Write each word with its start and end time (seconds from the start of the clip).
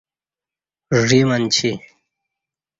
ژ 1.07 1.09
ی 1.21 1.21
منچی 1.29 1.71